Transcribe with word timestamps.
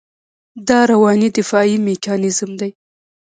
دا 0.67 0.79
رواني 0.91 1.29
دفاعي 1.37 1.75
میکانیزم 1.85 2.51
دی. 2.59 2.69